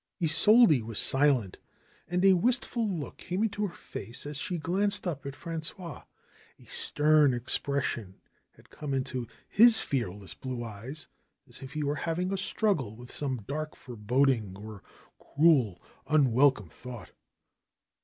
Isolde 0.19 0.81
was 0.81 0.97
silent 0.97 1.59
and 2.07 2.25
a 2.25 2.33
wistful 2.33 2.89
look 2.89 3.17
came 3.17 3.43
into 3.43 3.67
her 3.67 3.75
face 3.75 4.25
as 4.25 4.37
she 4.37 4.57
glanced 4.57 5.05
up 5.05 5.27
at 5.27 5.35
Frangois. 5.35 6.01
A 6.59 6.65
stern 6.65 7.35
expression 7.35 8.15
had 8.53 8.71
come 8.71 8.95
into 8.95 9.27
his 9.47 9.79
fearless 9.79 10.33
blue 10.33 10.63
eyes, 10.63 11.05
as 11.47 11.61
if 11.61 11.73
he 11.73 11.83
were 11.83 11.93
having 12.09 12.33
a 12.33 12.37
struggle 12.39 12.95
with 12.97 13.11
some 13.11 13.43
dark 13.47 13.75
foreboding 13.75 14.57
or 14.57 14.81
cruel, 15.19 15.79
unwel 16.07 16.51
come 16.55 16.69
thought. 16.69 17.11